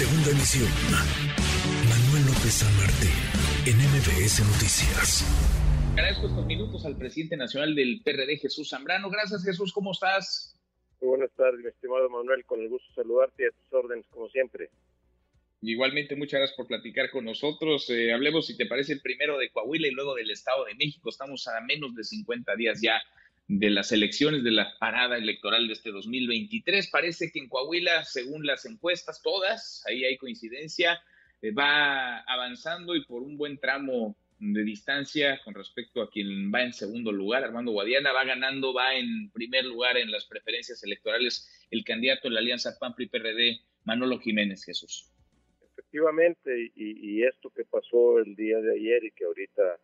Segunda 0.00 0.30
emisión. 0.30 0.64
Manuel 1.84 2.24
López 2.24 2.64
San 2.64 2.74
Martín, 2.80 3.12
en 3.68 3.76
MBS 3.76 4.40
Noticias. 4.48 5.28
Agradezco 5.92 6.26
estos 6.26 6.46
minutos 6.46 6.86
al 6.86 6.96
presidente 6.96 7.36
nacional 7.36 7.74
del 7.74 8.00
PRD, 8.02 8.38
Jesús 8.38 8.70
Zambrano. 8.70 9.10
Gracias, 9.10 9.44
Jesús. 9.44 9.74
¿Cómo 9.74 9.92
estás? 9.92 10.58
Muy 11.02 11.10
buenas 11.10 11.30
tardes, 11.36 11.60
mi 11.60 11.68
estimado 11.68 12.08
Manuel. 12.08 12.46
Con 12.46 12.62
el 12.62 12.70
gusto 12.70 12.88
de 12.88 12.94
saludarte 12.94 13.42
y 13.42 13.46
a 13.48 13.50
tus 13.50 13.72
órdenes, 13.74 14.06
como 14.08 14.30
siempre. 14.30 14.70
Igualmente, 15.60 16.16
muchas 16.16 16.40
gracias 16.40 16.56
por 16.56 16.66
platicar 16.66 17.10
con 17.10 17.26
nosotros. 17.26 17.90
Eh, 17.90 18.14
hablemos, 18.14 18.46
si 18.46 18.56
te 18.56 18.64
parece, 18.64 18.94
el 18.94 19.02
primero 19.02 19.36
de 19.36 19.50
Coahuila 19.50 19.86
y 19.86 19.90
luego 19.90 20.14
del 20.14 20.30
Estado 20.30 20.64
de 20.64 20.76
México. 20.76 21.10
Estamos 21.10 21.46
a 21.46 21.60
menos 21.60 21.94
de 21.94 22.04
50 22.04 22.56
días 22.56 22.80
ya 22.80 23.02
de 23.50 23.68
las 23.68 23.90
elecciones, 23.90 24.44
de 24.44 24.52
la 24.52 24.78
parada 24.78 25.16
electoral 25.16 25.66
de 25.66 25.72
este 25.72 25.90
2023. 25.90 26.88
Parece 26.88 27.32
que 27.32 27.40
en 27.40 27.48
Coahuila, 27.48 28.04
según 28.04 28.46
las 28.46 28.64
encuestas, 28.64 29.20
todas, 29.22 29.82
ahí 29.88 30.04
hay 30.04 30.16
coincidencia, 30.18 31.02
eh, 31.42 31.50
va 31.50 32.20
avanzando 32.20 32.94
y 32.94 33.04
por 33.04 33.22
un 33.22 33.36
buen 33.36 33.58
tramo 33.58 34.16
de 34.38 34.62
distancia 34.62 35.40
con 35.44 35.54
respecto 35.54 36.00
a 36.00 36.08
quien 36.08 36.52
va 36.54 36.62
en 36.62 36.72
segundo 36.72 37.10
lugar, 37.10 37.42
Armando 37.42 37.72
Guadiana, 37.72 38.12
va 38.12 38.24
ganando, 38.24 38.72
va 38.72 38.94
en 38.94 39.32
primer 39.32 39.64
lugar 39.64 39.96
en 39.96 40.12
las 40.12 40.26
preferencias 40.26 40.84
electorales 40.84 41.66
el 41.72 41.82
candidato 41.82 42.28
de 42.28 42.34
la 42.34 42.40
Alianza 42.40 42.78
PAMPRI-PRD, 42.78 43.62
Manolo 43.82 44.20
Jiménez 44.20 44.64
Jesús. 44.64 45.10
Efectivamente, 45.72 46.70
y 46.76 47.24
esto 47.24 47.50
que 47.50 47.64
pasó 47.64 48.20
el 48.20 48.36
día 48.36 48.58
de 48.58 48.76
ayer 48.76 49.04
y 49.04 49.10
que 49.10 49.24
ahorita 49.24 49.80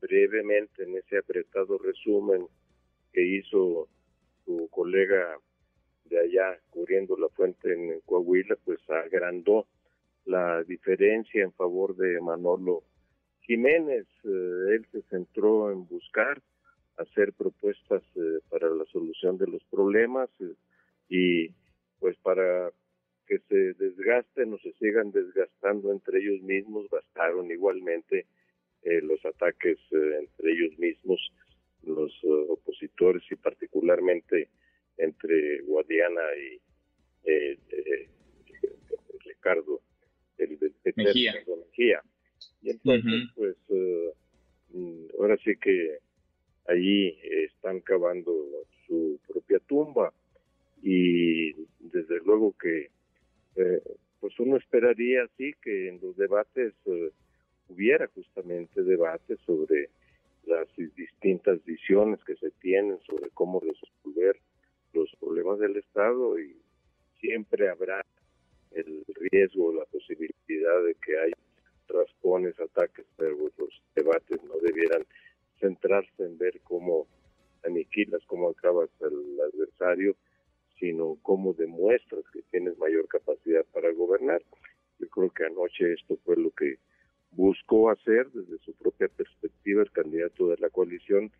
brevemente 0.00 0.82
en 0.82 0.96
ese 0.96 1.18
apretado 1.18 1.78
resumen 1.78 2.48
que 3.16 3.22
hizo 3.22 3.88
su 4.44 4.68
colega 4.70 5.38
de 6.04 6.20
allá 6.20 6.60
cubriendo 6.68 7.16
la 7.16 7.30
fuente 7.30 7.72
en 7.72 8.00
Coahuila, 8.00 8.56
pues 8.62 8.78
agrandó 8.90 9.66
la 10.26 10.62
diferencia 10.64 11.42
en 11.42 11.52
favor 11.52 11.96
de 11.96 12.20
Manolo 12.20 12.82
Jiménez. 13.40 14.06
Eh, 14.22 14.74
él 14.74 14.86
se 14.92 15.00
centró 15.08 15.72
en 15.72 15.86
buscar 15.88 16.42
hacer 16.98 17.32
propuestas 17.32 18.02
eh, 18.16 18.40
para 18.50 18.68
la 18.68 18.84
solución 18.92 19.38
de 19.38 19.46
los 19.46 19.64
problemas 19.70 20.28
eh, 20.40 20.52
y 21.08 21.48
pues 21.98 22.18
para 22.18 22.70
que 23.26 23.38
se 23.48 23.72
desgasten 23.82 24.52
o 24.52 24.58
se 24.58 24.74
sigan 24.74 25.10
desgastando 25.10 25.90
entre 25.90 26.18
ellos 26.18 26.42
mismos, 26.42 26.86
bastaron 26.90 27.50
igualmente 27.50 28.26
los 29.02 29.24
ataques 29.24 29.78
entre 29.90 30.52
ellos 30.52 30.78
mismos 30.78 31.18
los 31.86 32.12
uh, 32.24 32.52
opositores 32.52 33.22
y 33.30 33.36
particularmente 33.36 34.48
entre 34.98 35.60
Guadiana 35.62 36.22
y 36.36 36.60
eh, 37.24 37.58
eh, 37.70 38.08
Ricardo 39.24 39.80
el, 40.38 40.58
Mejía. 40.94 42.02
Y 42.62 42.70
entonces, 42.70 43.28
pues, 43.34 43.56
uh, 43.68 45.08
ahora 45.18 45.36
sí 45.38 45.56
que 45.60 45.98
allí 46.66 47.18
están 47.44 47.80
cavando 47.80 48.32
su 48.86 49.18
propia 49.26 49.58
tumba 49.60 50.12
y 50.82 51.52
desde 51.80 52.20
luego 52.24 52.54
que 52.60 52.90
eh, 53.56 53.82
pues 54.20 54.38
uno 54.38 54.56
esperaría 54.56 55.24
así 55.24 55.54
que 55.62 55.88
en 55.88 56.00
los 56.00 56.16
debates 56.16 56.74
hubiera 57.68 58.06
justamente 58.08 58.82
debates 58.82 59.38
sobre 59.46 59.90
las 60.46 60.68
distintas 60.96 61.62
visiones 61.64 62.22
que 62.24 62.36
se 62.36 62.50
tienen 62.52 62.98
sobre 63.00 63.30
cómo 63.30 63.60
resolver 63.60 64.36
los 64.92 65.10
problemas 65.20 65.58
del 65.58 65.76
Estado 65.76 66.38
y 66.38 66.56
siempre 67.20 67.68
habrá 67.68 68.04
el 68.72 69.04
riesgo, 69.30 69.72
la 69.72 69.84
posibilidad 69.86 70.82
de 70.84 70.94
que 71.04 71.18
haya 71.18 71.36
raspones, 71.88 72.58
ataques, 72.60 73.06
pero 73.16 73.36
los 73.56 73.82
debates 73.94 74.42
no 74.44 74.54
debieran 74.62 75.04
centrarse 75.60 76.24
en 76.24 76.38
ver 76.38 76.60
cómo 76.62 77.06
aniquilas, 77.64 78.22
cómo 78.26 78.50
acabas 78.50 78.90
al 79.00 79.40
adversario, 79.52 80.16
sino 80.78 81.16
cómo 81.22 81.54
demuestras 81.54 82.24
que 82.32 82.42
tienes 82.50 82.76
mayor 82.78 83.08
capacidad 83.08 83.64
para 83.72 83.90
gobernar. 83.92 84.42
Yo 84.98 85.08
creo 85.08 85.30
que 85.30 85.44
anoche 85.44 85.92
esto 85.92 86.18
fue 86.24 86.36
lo 86.36 86.50
que 86.50 86.78
buscó 87.30 87.90
hacer 87.90 88.30
desde 88.32 88.58
su 88.58 88.72
propia 88.74 89.08
perspectiva 89.08 89.35
el 89.72 89.90
candidato 89.90 90.48
de 90.48 90.56
la 90.58 90.70
coalición 90.70 91.30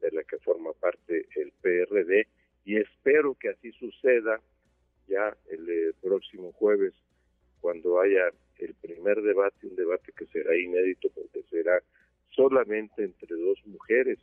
de 0.00 0.10
la 0.10 0.24
que 0.24 0.38
forma 0.38 0.72
parte 0.72 1.26
el 1.36 1.52
PRD 1.60 2.26
y 2.64 2.76
espero 2.76 3.34
que 3.34 3.50
así 3.50 3.72
suceda 3.72 4.40
ya 5.08 5.36
el 5.50 5.68
eh, 5.68 5.92
próximo 6.02 6.52
jueves 6.52 6.92
cuando 7.60 8.00
haya 8.00 8.30
el 8.58 8.74
primer 8.74 9.22
debate, 9.22 9.66
un 9.66 9.76
debate 9.76 10.12
que 10.16 10.26
será 10.26 10.56
inédito 10.56 11.08
porque 11.14 11.42
será 11.50 11.80
solamente 12.30 13.04
entre 13.04 13.36
dos 13.36 13.58
mujeres 13.66 14.18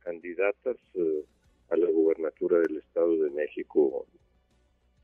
candidatas 0.00 0.76
eh, 0.94 1.24
a 1.70 1.76
la 1.76 1.86
gubernatura 1.86 2.58
del 2.60 2.78
Estado 2.78 3.16
de 3.16 3.30
México, 3.30 4.06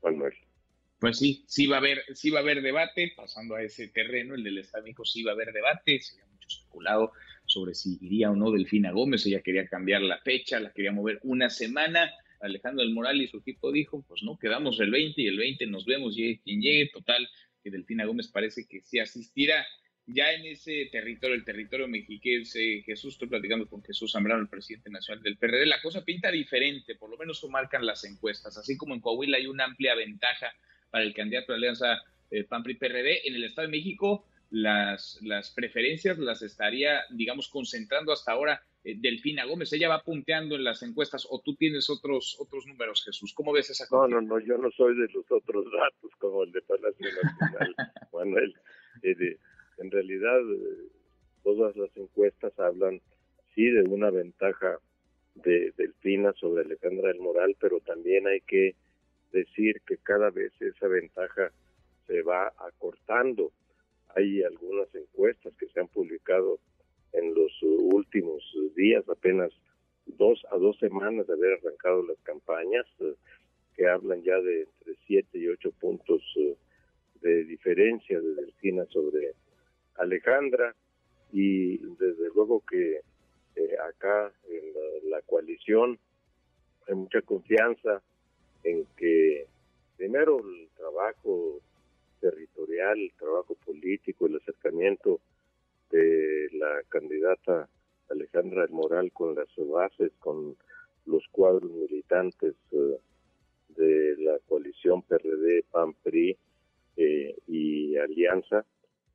Manuel. 0.03 0.33
Pues 0.99 1.17
sí, 1.17 1.43
sí 1.47 1.67
va 1.67 1.77
a 1.77 1.79
haber, 1.79 1.99
sí 2.13 2.29
va 2.29 2.39
a 2.39 2.41
haber 2.41 2.61
debate, 2.61 3.13
pasando 3.15 3.55
a 3.55 3.63
ese 3.63 3.87
terreno, 3.87 4.35
el 4.35 4.43
del 4.43 4.57
estámico 4.57 5.05
sí 5.05 5.23
va 5.23 5.31
a 5.31 5.33
haber 5.33 5.53
debate, 5.53 6.01
se 6.01 6.15
había 6.15 6.33
mucho 6.33 6.47
especulado 6.49 7.11
sobre 7.49 7.73
si 7.73 7.97
iría 8.01 8.31
o 8.31 8.35
no 8.35 8.51
Delfina 8.51 8.91
Gómez, 8.91 9.25
ella 9.25 9.41
quería 9.41 9.67
cambiar 9.67 10.01
la 10.01 10.19
fecha, 10.19 10.59
la 10.59 10.71
quería 10.71 10.91
mover 10.91 11.19
una 11.23 11.49
semana, 11.49 12.11
Alejandro 12.39 12.83
del 12.83 12.93
Moral 12.93 13.21
y 13.21 13.27
su 13.27 13.37
equipo 13.37 13.71
dijo, 13.71 14.05
pues 14.07 14.23
no, 14.23 14.37
quedamos 14.37 14.79
el 14.79 14.91
20 14.91 15.21
y 15.21 15.27
el 15.27 15.37
20 15.37 15.65
nos 15.67 15.85
vemos, 15.85 16.15
llegue 16.15 16.39
quien 16.43 16.61
llegue, 16.61 16.89
total, 16.93 17.27
que 17.63 17.71
Delfina 17.71 18.05
Gómez 18.05 18.29
parece 18.29 18.65
que 18.67 18.81
sí 18.81 18.99
asistirá. 18.99 19.65
Ya 20.05 20.31
en 20.31 20.45
ese 20.45 20.89
territorio, 20.91 21.35
el 21.35 21.43
territorio 21.43 21.87
mexiquense, 21.87 22.81
Jesús, 22.85 23.13
estoy 23.13 23.27
platicando 23.27 23.67
con 23.67 23.83
Jesús 23.83 24.11
Zambrano, 24.11 24.41
el 24.41 24.47
presidente 24.47 24.89
nacional 24.89 25.21
del 25.23 25.37
PRD, 25.37 25.65
la 25.65 25.81
cosa 25.81 26.05
pinta 26.05 26.31
diferente, 26.31 26.95
por 26.95 27.09
lo 27.09 27.17
menos 27.17 27.37
eso 27.37 27.49
marcan 27.49 27.85
las 27.85 28.03
encuestas, 28.05 28.57
así 28.57 28.77
como 28.77 28.95
en 28.95 29.01
Coahuila 29.01 29.37
hay 29.37 29.47
una 29.47 29.65
amplia 29.65 29.95
ventaja 29.95 30.51
para 30.89 31.03
el 31.03 31.13
candidato 31.13 31.51
de 31.51 31.57
Alianza 31.57 31.99
eh, 32.31 32.43
PAN-PRI-PRD. 32.43 33.27
En 33.27 33.35
el 33.35 33.43
Estado 33.43 33.67
de 33.67 33.71
México, 33.77 34.25
las, 34.51 35.19
las 35.21 35.51
preferencias 35.51 36.17
las 36.17 36.41
estaría, 36.41 37.01
digamos, 37.11 37.49
concentrando 37.49 38.11
hasta 38.11 38.31
ahora 38.31 38.61
eh, 38.83 38.95
Delfina 38.99 39.45
Gómez. 39.45 39.71
Ella 39.73 39.89
va 39.89 40.03
punteando 40.03 40.55
en 40.55 40.63
las 40.63 40.81
encuestas 40.83 41.27
o 41.29 41.41
tú 41.41 41.55
tienes 41.55 41.89
otros 41.89 42.37
otros 42.39 42.65
números, 42.65 43.03
Jesús. 43.05 43.33
¿Cómo 43.33 43.53
ves 43.53 43.69
esa 43.69 43.87
cosa? 43.87 44.07
No, 44.07 44.21
no, 44.21 44.27
no, 44.27 44.39
yo 44.39 44.57
no 44.57 44.71
soy 44.71 44.95
de 44.95 45.07
los 45.13 45.29
otros 45.29 45.65
datos 45.65 46.11
como 46.17 46.43
el 46.43 46.51
de 46.51 46.61
Palacio 46.61 47.07
Nacional, 47.23 47.75
Manuel. 48.13 48.55
Eh, 49.03 49.37
en 49.77 49.91
realidad, 49.91 50.39
todas 51.43 51.75
las 51.75 51.95
encuestas 51.95 52.57
hablan, 52.59 53.01
sí, 53.55 53.65
de 53.65 53.83
una 53.83 54.09
ventaja 54.09 54.77
de 55.35 55.73
Delfina 55.77 56.33
sobre 56.33 56.63
Alejandra 56.63 57.09
del 57.09 57.19
Moral, 57.19 57.55
pero 57.59 57.79
también 57.79 58.27
hay 58.27 58.41
que 58.41 58.75
decir 59.31 59.81
que 59.85 59.97
cada 59.97 60.31
vez 60.31 60.51
esa 60.59 60.87
ventaja 60.87 61.51
se 62.07 62.21
va 62.23 62.51
acortando. 62.57 63.51
Hay 64.15 64.43
algunas 64.43 64.93
encuestas 64.95 65.53
que 65.57 65.67
se 65.67 65.79
han 65.79 65.87
publicado 65.87 66.59
en 67.13 67.33
los 67.33 67.51
últimos 67.61 68.43
días, 68.75 69.07
apenas 69.09 69.51
dos 70.05 70.43
a 70.51 70.57
dos 70.57 70.77
semanas 70.79 71.27
de 71.27 71.33
haber 71.33 71.59
arrancado 71.59 72.03
las 72.03 72.17
campañas, 72.23 72.85
eh, 72.99 73.15
que 73.75 73.87
hablan 73.87 74.21
ya 74.23 74.39
de 74.39 74.63
entre 74.63 74.95
siete 75.05 75.37
y 75.37 75.47
ocho 75.47 75.71
puntos 75.79 76.21
eh, 76.37 76.55
de 77.21 77.43
diferencia 77.45 78.19
de 78.19 78.35
Delfina 78.35 78.85
sobre 78.85 79.33
Alejandra. 79.95 80.75
Y 81.31 81.77
desde 81.77 82.29
luego 82.33 82.63
que 82.69 83.01
eh, 83.55 83.75
acá 83.87 84.33
en 84.47 85.09
la 85.09 85.21
coalición 85.21 85.99
hay 86.87 86.95
mucha 86.95 87.21
confianza 87.21 88.01
en 88.63 88.85
que 88.97 89.45
primero 89.97 90.39
el 90.39 90.69
trabajo 90.75 91.61
territorial, 92.19 92.99
el 92.99 93.11
trabajo 93.13 93.55
político, 93.65 94.27
el 94.27 94.37
acercamiento 94.37 95.19
de 95.91 96.49
la 96.53 96.83
candidata 96.89 97.67
Alejandra 98.09 98.63
del 98.63 98.71
Moral 98.71 99.11
con 99.11 99.35
las 99.35 99.47
bases, 99.57 100.11
con 100.19 100.55
los 101.05 101.23
cuadros 101.31 101.71
militantes 101.71 102.55
eh, 102.71 102.97
de 103.69 104.15
la 104.19 104.37
coalición 104.47 105.01
PRD, 105.03 105.63
PAN, 105.71 105.93
PRI 106.03 106.37
eh, 106.97 107.35
y 107.47 107.97
Alianza, 107.97 108.65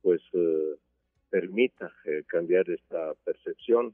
pues 0.01 0.21
eh, 0.33 0.75
permita 1.29 1.91
cambiar 2.27 2.69
esta 2.69 3.13
percepción. 3.23 3.93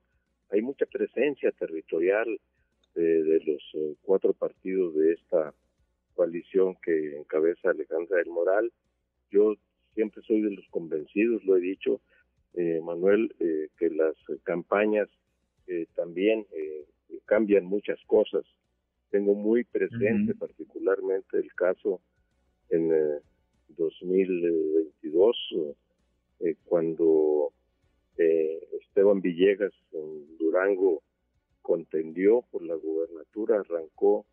Hay 0.50 0.62
mucha 0.62 0.86
presencia 0.86 1.52
territorial 1.52 2.40
de 2.96 3.42
los 3.46 3.64
eh, 3.74 3.96
cuatro 4.02 4.34
partidos 4.34 4.96
de 4.96 5.14
esta 5.14 5.54
coalición 6.14 6.76
que 6.84 7.18
encabeza 7.18 7.70
Alejandra 7.70 8.18
del 8.18 8.30
Moral. 8.30 8.72
Yo 9.32 9.56
siempre 9.94 10.22
soy 10.24 10.42
de 10.42 10.52
los 10.52 10.68
convencidos, 10.70 11.44
lo 11.46 11.58
he 11.58 11.62
dicho, 11.62 12.02
eh, 12.54 12.82
Manuel, 12.84 13.34
eh, 13.40 13.70
que 13.78 13.90
las 13.90 14.16
campañas 14.44 15.10
también 15.96 16.46
cambian 17.24 17.64
muchas 17.64 17.98
cosas. 18.08 18.44
Tengo 19.10 19.36
muy 19.36 19.64
presente 19.64 20.36
particularmente 20.36 21.38
el 21.38 21.54
caso 21.54 22.02
en 22.70 22.92
2022, 23.78 25.38
eh, 26.40 26.56
cuando 26.66 27.54
eh, 28.18 28.60
Esteban 28.82 29.22
Villegas 29.22 29.74
en 29.92 30.38
Durango 30.38 31.02
contendió 31.62 32.44
por 32.52 32.64
la 32.64 32.76
gubernatura, 32.76 33.60
arrancó 33.60 34.26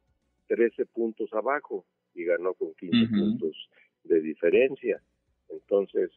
13 0.48 0.86
puntos 0.86 1.32
abajo 1.32 1.84
y 2.14 2.24
ganó 2.24 2.54
con 2.54 2.74
15 2.74 3.08
puntos 3.08 3.68
de 4.04 4.20
diferencia. 4.20 5.02
Entonces, 5.48 6.10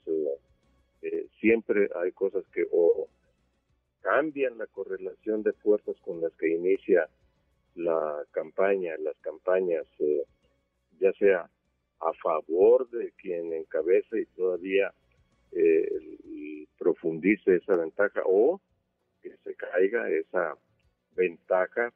eh, 1.02 1.28
siempre 1.40 1.90
hay 1.96 2.12
cosas 2.12 2.46
que 2.54 2.66
o 2.72 3.08
cambian 4.02 4.58
la 4.58 4.68
correlación 4.68 5.44
de 5.44 5.54
fuerzas 5.54 5.96
con 6.02 6.22
las 6.22 6.34
que 6.34 6.50
inicia 6.50 7.08
la 7.76 8.26
campaña, 8.32 8.96
las 9.00 9.18
campañas, 9.20 9.86
ya 11.00 11.12
sea 11.14 11.50
a 12.00 12.14
favor 12.14 12.90
de 12.90 13.12
quien 13.12 13.54
encabeza 13.54 14.18
y 14.18 14.26
todavía 14.26 14.94
eh, 15.52 16.66
profundice 16.78 17.58
esa 17.58 17.76
ventaja 17.76 18.22
o 18.26 18.60
que 19.22 19.36
se 19.44 19.56
caiga 19.56 20.10
esa 20.10 20.56
ventaja 21.16 21.94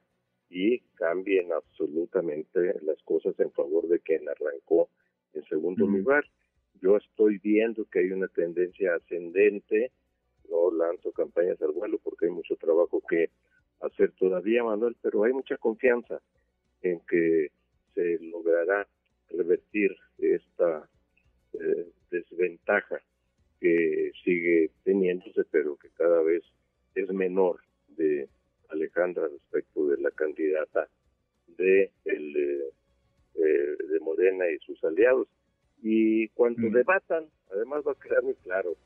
y 0.48 0.78
cambien 0.94 1.52
absolutamente 1.52 2.74
las 2.82 3.02
cosas 3.02 3.38
en 3.40 3.50
favor 3.52 3.88
de 3.88 3.98
quien 4.00 4.28
arrancó 4.28 4.88
en 5.34 5.44
segundo 5.44 5.86
lugar. 5.86 6.24
Yo 6.80 6.96
estoy 6.96 7.38
viendo 7.38 7.84
que 7.86 8.00
hay 8.00 8.12
una 8.12 8.28
tendencia 8.28 8.94
ascendente, 8.94 9.90
no 10.50 10.70
lanzo 10.70 11.12
campañas 11.12 11.60
al 11.62 11.72
vuelo 11.72 11.98
porque 12.02 12.26
hay 12.26 12.32
mucho 12.32 12.56
trabajo 12.56 13.02
que 13.08 13.30
hacer 13.80 14.12
todavía, 14.12 14.64
Manuel, 14.64 14.96
pero 15.02 15.24
hay 15.24 15.32
mucha 15.32 15.56
confianza 15.56 16.20
en 16.82 17.00
que 17.00 17.50
se 17.94 18.18
logrará 18.20 18.86
revertir 19.30 19.96
esta 20.18 20.88
eh, 21.54 21.88
desventaja 22.10 23.00
que 23.60 24.12
sigue 24.24 24.70
teniéndose, 24.84 25.44
pero 25.50 25.76
que 25.76 25.88
cada 25.90 26.22
vez 26.22 26.42
es 26.94 27.10
menor 27.12 27.60
de 27.88 28.28
Alejandra 28.68 29.28
aliados. 34.96 35.28
Y 35.82 36.28
cuando 36.28 36.68
mm. 36.68 36.72
debatan, 36.72 37.26
además 37.52 37.82
va 37.86 37.92
a 37.92 38.02
quedar 38.02 38.22
muy 38.22 38.34
claro 38.36 38.76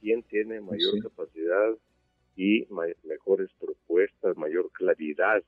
quién 0.00 0.22
tiene 0.24 0.60
mayor 0.60 1.02
capacidad 1.02 1.76
y 2.36 2.66
mejores 3.04 3.50
propuestas, 3.58 4.36
mayor 4.36 4.70
claridad 4.72 5.42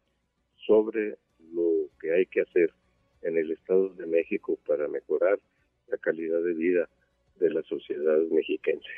sobre 0.66 1.16
lo 1.52 1.88
que 2.00 2.12
hay 2.12 2.26
que 2.26 2.42
hacer 2.42 2.72
en 3.22 3.36
el 3.38 3.50
Estado 3.52 3.88
de 3.90 4.06
México 4.06 4.58
para 4.66 4.88
mejorar 4.88 5.38
la 5.88 5.96
calidad 5.98 6.42
de 6.42 6.54
vida 6.54 6.88
de 7.38 7.50
la 7.50 7.62
sociedad 7.62 8.18
mexiquense. 8.30 8.88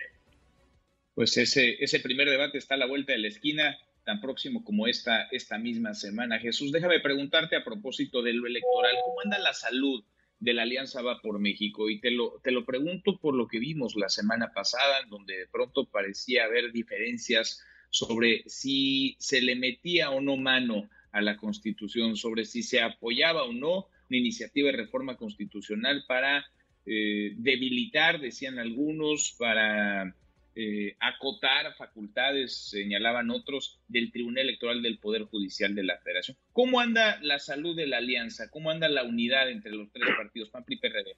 Pues 1.14 1.36
ese, 1.36 1.76
ese 1.82 2.00
primer 2.00 2.28
debate 2.28 2.58
está 2.58 2.74
a 2.74 2.78
la 2.78 2.86
vuelta 2.86 3.12
de 3.12 3.18
la 3.18 3.28
esquina, 3.28 3.76
tan 4.04 4.20
próximo 4.20 4.64
como 4.64 4.86
esta, 4.86 5.28
esta 5.30 5.58
misma 5.58 5.94
semana. 5.94 6.38
Jesús, 6.38 6.72
déjame 6.72 7.00
preguntarte 7.00 7.56
a 7.56 7.64
propósito 7.64 8.22
de 8.22 8.34
lo 8.34 8.46
electoral, 8.46 8.96
¿cómo 9.04 9.20
anda 9.22 9.38
la 9.38 9.52
salud 9.52 10.04
de 10.44 10.54
la 10.54 10.62
Alianza 10.62 11.02
Va 11.02 11.20
por 11.20 11.38
México? 11.38 11.88
Y 11.88 12.00
te 12.00 12.10
lo, 12.10 12.40
te 12.42 12.50
lo 12.50 12.64
pregunto 12.64 13.18
por 13.18 13.34
lo 13.34 13.48
que 13.48 13.58
vimos 13.58 13.96
la 13.96 14.08
semana 14.08 14.52
pasada, 14.52 15.00
en 15.02 15.10
donde 15.10 15.38
de 15.38 15.46
pronto 15.46 15.86
parecía 15.86 16.44
haber 16.44 16.70
diferencias 16.72 17.64
sobre 17.90 18.42
si 18.46 19.16
se 19.18 19.40
le 19.40 19.56
metía 19.56 20.10
o 20.10 20.20
no 20.20 20.36
mano 20.36 20.88
a 21.12 21.22
la 21.22 21.36
Constitución, 21.36 22.16
sobre 22.16 22.44
si 22.44 22.62
se 22.62 22.80
apoyaba 22.80 23.44
o 23.44 23.52
no 23.52 23.88
una 24.10 24.18
iniciativa 24.18 24.70
de 24.70 24.76
reforma 24.76 25.16
constitucional 25.16 26.04
para 26.06 26.44
eh, 26.86 27.32
debilitar, 27.36 28.20
decían 28.20 28.58
algunos, 28.58 29.34
para 29.38 30.14
eh, 30.56 30.96
acotar 31.00 31.74
facultades, 31.74 32.70
señalaban 32.70 33.30
otros, 33.30 33.80
del 33.88 34.12
Tribunal 34.12 34.44
Electoral 34.44 34.82
del 34.82 34.98
Poder 34.98 35.22
Judicial 35.24 35.74
de 35.74 35.82
la 35.82 35.98
Federación. 35.98 36.36
¿Cómo 36.52 36.78
anda 36.78 37.18
la 37.22 37.40
salud 37.40 37.74
de 37.74 37.88
la 37.88 37.98
alianza? 37.98 38.50
¿Cómo 38.50 38.70
anda 38.70 38.88
la 38.88 39.02
unidad 39.02 39.50
entre 39.50 39.72
los 39.72 39.90
tres 39.90 40.08
partidos, 40.16 40.50
PAN, 40.50 40.64
y 40.68 40.76
PRD? 40.76 41.16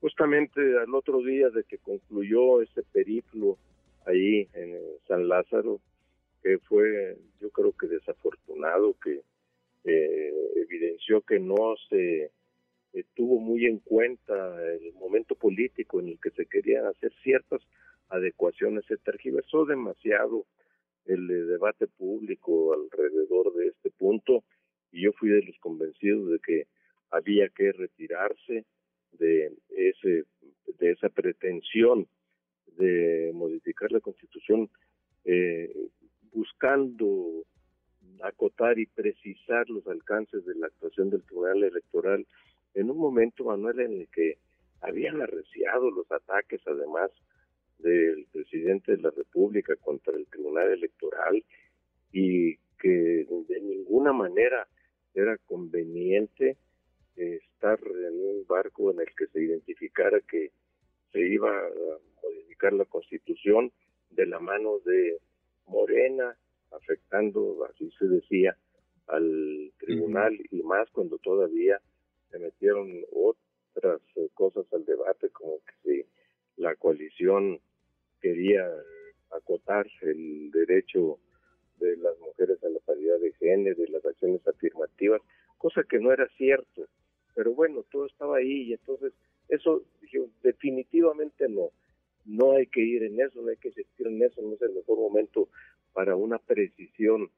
Justamente 0.00 0.60
al 0.60 0.92
otro 0.92 1.22
día 1.22 1.50
de 1.50 1.62
que 1.62 1.78
concluyó 1.78 2.62
ese 2.62 2.82
periplo 2.82 3.58
ahí 4.06 4.48
en 4.54 4.76
San 5.06 5.28
Lázaro, 5.28 5.80
que 6.42 6.58
fue 6.58 7.16
yo 7.40 7.50
creo 7.50 7.72
que 7.72 7.86
desafortunado, 7.86 8.96
que 8.98 9.20
eh, 9.84 10.32
evidenció 10.56 11.20
que 11.20 11.38
no 11.38 11.76
se 11.88 12.30
eh, 12.94 13.04
tuvo 13.14 13.38
muy 13.38 13.66
en 13.66 13.78
cuenta 13.78 14.34
el 14.74 14.92
momento 14.94 15.36
político 15.36 16.00
en 16.00 16.08
el 16.08 16.20
que 16.20 16.30
se 16.30 16.46
querían 16.46 16.86
hacer 16.86 17.12
ciertas 17.22 17.62
adecuaciones, 18.12 18.84
se 18.86 18.96
tergiversó 18.98 19.64
demasiado 19.64 20.46
el 21.06 21.30
eh, 21.30 21.44
debate 21.44 21.86
público 21.86 22.74
alrededor 22.74 23.54
de 23.54 23.68
este 23.68 23.90
punto 23.90 24.44
y 24.92 25.04
yo 25.04 25.12
fui 25.12 25.30
de 25.30 25.42
los 25.42 25.58
convencidos 25.58 26.30
de 26.30 26.38
que 26.38 26.66
había 27.10 27.48
que 27.48 27.72
retirarse 27.72 28.64
de 29.12 29.52
ese 29.70 30.24
de 30.78 30.92
esa 30.92 31.08
pretensión 31.08 32.06
de 32.78 33.30
modificar 33.34 33.90
la 33.90 34.00
constitución 34.00 34.70
eh, 35.24 35.72
buscando 36.32 37.44
acotar 38.22 38.78
y 38.78 38.86
precisar 38.86 39.68
los 39.68 39.86
alcances 39.86 40.44
de 40.44 40.54
la 40.54 40.66
actuación 40.66 41.10
del 41.10 41.24
Tribunal 41.24 41.62
Electoral 41.64 42.26
en 42.74 42.90
un 42.90 42.98
momento, 42.98 43.44
Manuel, 43.44 43.80
en 43.80 44.00
el 44.00 44.08
que 44.08 44.38
habían 44.80 45.20
arreciado 45.20 45.90
los 45.90 46.10
ataques, 46.10 46.60
además 46.66 47.10
del 47.78 48.26
presidente 48.32 48.96
de 48.96 49.02
la 49.02 49.10
República 49.10 49.74
contra 49.76 50.16
el 50.16 50.26
Tribunal 50.26 50.72
Electoral 50.72 51.44
y 52.12 52.56
que 52.78 53.26
de 53.48 53.60
ninguna 53.60 54.12
manera 54.12 54.66
era 55.14 55.36
conveniente 55.38 56.56
estar 57.16 57.78
en 57.80 58.14
un 58.14 58.46
barco 58.46 58.90
en 58.90 59.00
el 59.00 59.14
que 59.16 59.26
se 59.28 59.42
identificara 59.42 60.20
que 60.20 60.50
se 61.12 61.20
iba 61.20 61.50
a 61.50 61.70
modificar 62.22 62.72
la 62.72 62.84
constitución 62.86 63.70
de 64.10 64.26
la 64.26 64.40
mano 64.40 64.78
de 64.84 65.18
Morena, 65.66 66.36
afectando, 66.70 67.66
así 67.70 67.90
se 67.98 68.06
decía, 68.06 68.56
al 69.06 69.72
tribunal 69.78 70.38
y 70.50 70.62
más 70.62 70.88
cuando 70.90 71.18
todavía 71.18 71.80
se 72.30 72.38
metieron 72.38 73.04
otras 73.12 74.00
eh, 74.16 74.28
cosas 74.34 74.64
al 74.72 74.84
debate, 74.84 75.28
como 75.30 75.58
que 75.58 75.72
si 75.82 76.06
la 76.62 76.76
coalición 76.76 77.60
quería 78.20 78.64
acotar 79.32 79.86
el 80.02 80.50
derecho 80.52 81.18
de 81.78 81.96
las 81.96 82.16
mujeres 82.20 82.62
a 82.62 82.68
la 82.68 82.78
paridad 82.86 83.18
de 83.18 83.32
género, 83.32 83.82
de 83.82 83.88
las 83.88 84.04
acciones 84.04 84.46
afirmativas, 84.46 85.20
cosa 85.58 85.82
que 85.82 85.98
no 85.98 86.12
era 86.12 86.28
cierto. 86.36 86.86
Pero 87.34 87.52
bueno, 87.52 87.84
todo 87.90 88.06
estaba 88.06 88.36
ahí 88.36 88.68
y 88.68 88.72
entonces 88.74 89.12
eso, 89.48 89.82
dije, 90.00 90.20
definitivamente 90.42 91.48
no. 91.48 91.70
No 92.24 92.52
hay 92.52 92.68
que 92.68 92.80
ir 92.80 93.02
en 93.02 93.20
eso, 93.20 93.42
no 93.42 93.48
hay 93.48 93.56
que 93.56 93.68
insistir 93.68 94.06
en 94.06 94.22
eso, 94.22 94.40
no 94.40 94.54
es 94.54 94.62
el 94.62 94.72
mejor 94.72 94.98
momento 94.98 95.48
para 95.92 96.14
una 96.14 96.38
precisión 96.38 97.28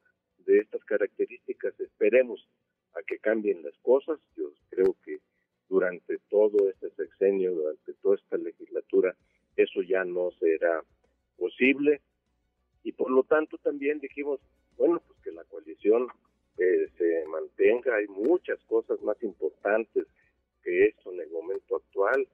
de 0.45 0.59
estas 0.59 0.85
características. 0.85 1.81
Esperemos 1.81 2.47
a 2.93 3.03
que 3.03 3.19
cambien 3.19 3.63
las 3.63 3.77
cosas. 3.79 4.21
Yo 4.37 4.53
creo 4.69 4.95
que 5.03 5.21
durante 5.69 6.19
todo 6.29 6.69
este 6.69 6.91
sexenio, 6.91 7.55
durante 7.55 7.84
toda 8.05 8.17
esta 8.17 8.37
legislatura, 8.37 9.17
eso 9.57 9.81
ya 9.81 10.05
no 10.05 10.31
será 10.39 10.85
posible. 11.39 12.03
Y 12.85 12.93
por 12.93 13.11
lo 13.11 13.23
tanto 13.25 13.57
también 13.59 13.99
dijimos, 13.99 14.41
bueno, 14.77 15.03
pues 15.07 15.19
que 15.23 15.33
la 15.33 15.43
coalición 15.45 16.07
eh, 16.59 16.87
se 16.99 17.25
mantenga. 17.29 17.97
Hay 17.97 18.07
muchas 18.09 18.59
cosas 18.67 19.01
más 19.03 19.21
importantes 19.23 20.07
que 20.63 20.85
esto 20.87 21.13
en 21.13 21.21
el 21.21 21.31
momento 21.31 21.77
actual, 21.77 22.29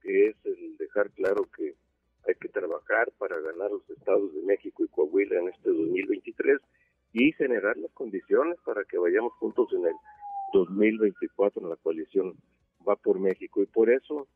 que 0.00 0.28
es 0.28 0.36
el 0.44 0.76
dejar 0.76 1.10
claro 1.10 1.42
que 1.56 1.74
hay 2.28 2.34
que 2.36 2.48
trabajar 2.48 3.10
para 3.18 3.40
ganar 3.40 3.70
los 3.70 3.88
estados 3.90 4.32
de 4.32 4.42
México 4.42 4.84
y 4.84 4.88
Coahuila 4.88 5.40
en 5.40 5.48
este 5.48 5.70
2023 5.70 6.60
y 7.12 7.32
generar 7.32 7.76
las 7.78 7.90
condiciones 7.92 8.58
para 8.64 8.84
que 8.84 8.98
vayamos 8.98 9.32
juntos 9.34 9.68
en 9.72 9.86
el 9.86 9.94
2024 10.52 11.62
en 11.62 11.70
la 11.70 11.76
coalición 11.76 12.36
Va 12.88 12.94
por 12.94 13.18
México. 13.18 13.62
Y 13.62 13.66
por 13.66 13.90
eso 13.90 14.28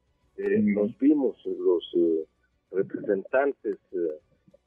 eh, 0.42 0.60
nos 0.62 0.96
vimos 0.98 1.36
los 1.44 1.84
eh, 1.94 2.26
representantes 2.70 3.78
eh, 3.92 4.20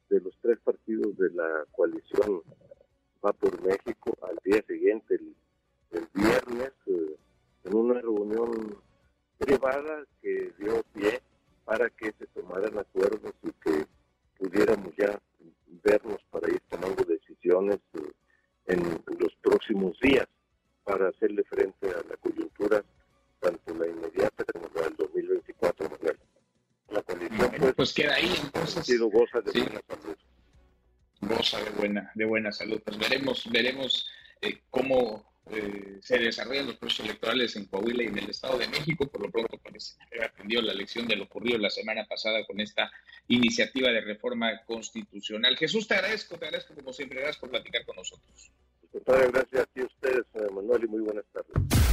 de 0.09 0.19
los 0.21 0.33
tres 0.41 0.59
partidos 0.63 1.17
de 1.17 1.29
la 1.31 1.65
coalición 1.71 2.41
Va 3.25 3.31
por 3.31 3.61
México 3.65 4.17
al 4.23 4.37
día 4.43 4.61
siguiente, 4.67 5.15
el, 5.15 6.07
viernes, 6.13 6.73
en 7.63 7.73
una 7.73 8.01
reunión 8.01 8.77
privada 9.37 10.05
que 10.21 10.51
dio 10.59 10.83
pie 10.93 11.21
para 11.63 11.89
que 11.89 12.11
se 12.19 12.27
tomaran 12.33 12.77
acuerdos 12.77 13.33
y 13.43 13.51
que 13.63 13.85
pudiéramos 14.37 14.93
ya 14.97 15.21
vernos 15.83 16.17
para 16.31 16.49
ir 16.49 16.61
tomando 16.69 17.03
decisiones 17.03 17.79
eh, 17.93 18.11
en 18.67 18.83
los 19.19 19.33
próximos 19.41 19.97
días 20.01 20.27
para 20.83 21.09
hacerle 21.09 21.43
frente 21.43 21.87
a 21.87 22.03
la 22.09 22.17
coyuntura, 22.17 22.83
tanto 23.39 23.73
la 23.73 23.87
inmediata 23.87 24.43
como 24.51 24.67
la 24.75 24.81
del 24.83 24.95
2024, 24.97 25.89
Manuel. 25.89 27.72
Pues 27.83 27.93
queda 27.93 28.15
ahí 28.15 28.33
entonces. 28.41 28.85
sido 28.85 29.09
goza 29.09 29.41
de 29.41 29.51
buena 29.51 29.81
salud. 29.85 30.17
Goza 31.19 31.61
de 31.61 31.69
buena, 31.71 32.11
de 32.15 32.25
buena 32.25 32.51
salud. 32.53 32.81
Pues 32.81 32.97
veremos, 32.97 33.51
veremos 33.51 34.09
eh, 34.41 34.61
cómo 34.69 35.25
eh, 35.51 35.97
se 36.01 36.17
desarrollan 36.17 36.67
los 36.67 36.77
procesos 36.77 37.07
electorales 37.07 37.57
en 37.57 37.65
Coahuila 37.65 38.03
y 38.03 38.07
en 38.07 38.19
el 38.19 38.29
Estado 38.29 38.57
de 38.57 38.69
México. 38.69 39.05
Por 39.07 39.23
lo 39.23 39.29
pronto 39.29 39.57
parece 39.57 39.95
haber 40.07 40.29
aprendido 40.29 40.61
la 40.61 40.73
lección 40.73 41.07
de 41.07 41.17
lo 41.17 41.25
ocurrido 41.25 41.57
la 41.57 41.69
semana 41.69 42.05
pasada 42.05 42.45
con 42.45 42.61
esta 42.61 42.89
iniciativa 43.27 43.89
de 43.89 43.99
reforma 43.99 44.61
constitucional. 44.65 45.57
Jesús, 45.57 45.85
te 45.85 45.95
agradezco, 45.95 46.37
te 46.37 46.45
agradezco 46.45 46.75
como 46.75 46.93
siempre, 46.93 47.19
gracias 47.19 47.41
por 47.41 47.49
platicar 47.49 47.85
con 47.85 47.97
nosotros. 47.97 48.49
gracias 48.93 49.61
a 49.61 49.65
ti 49.65 49.81
a 49.81 49.85
ustedes, 49.85 50.25
Manuel, 50.53 50.85
y 50.85 50.87
muy 50.87 51.01
buenas 51.01 51.25
tardes. 51.33 51.92